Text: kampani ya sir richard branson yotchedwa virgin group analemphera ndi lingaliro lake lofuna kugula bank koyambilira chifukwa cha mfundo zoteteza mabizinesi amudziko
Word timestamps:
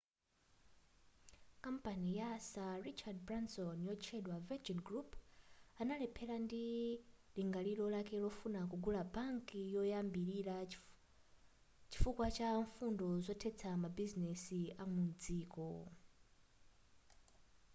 kampani 1.65 2.09
ya 2.17 2.39
sir 2.39 2.81
richard 2.83 3.17
branson 3.25 3.83
yotchedwa 3.85 4.35
virgin 4.49 4.77
group 4.87 5.09
analemphera 5.83 6.35
ndi 6.45 6.65
lingaliro 7.35 7.85
lake 7.93 8.15
lofuna 8.23 8.61
kugula 8.71 9.01
bank 9.15 9.45
koyambilira 9.73 10.55
chifukwa 11.91 12.27
cha 12.37 12.49
mfundo 12.63 13.07
zoteteza 13.25 13.69
mabizinesi 13.83 14.59
amudziko 14.83 15.65